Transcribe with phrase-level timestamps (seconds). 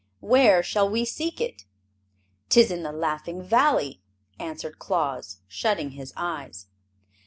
[0.21, 1.65] Where shall we seek it?"
[2.49, 4.01] "'Tis in the Laughing Valley,"
[4.39, 6.65] answered Claus, shutting his eyes.